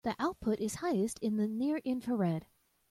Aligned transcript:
The 0.03 0.15
output 0.17 0.59
is 0.59 0.73
highest 0.81 1.19
in 1.19 1.37
the 1.37 1.47
near 1.47 1.77
infrared. 1.77 2.47